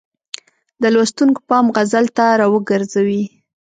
[0.81, 3.23] د لوستونکو پام غزل ته را وګرځوي.